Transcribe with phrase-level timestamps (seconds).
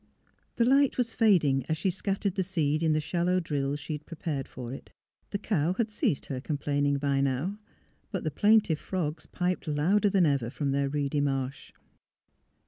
[0.55, 4.07] The light was fading as she scattered the seed in the shallow drills she had
[4.07, 4.91] prepared for it.
[5.29, 7.59] The cow had ceased her complaining by now;
[8.09, 11.71] but the plaintive frogs piped louder than ever from their reedy marsh.